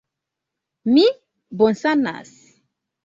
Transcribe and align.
Mi 0.95 1.05
bonsanas! 1.63 2.33